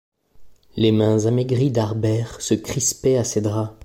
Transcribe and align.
Les 0.77 0.91
mains 0.91 1.27
amaigries 1.27 1.69
d’Harbert 1.69 2.41
se 2.41 2.55
crispaient 2.55 3.17
à 3.17 3.23
ses 3.23 3.39
draps 3.41 3.77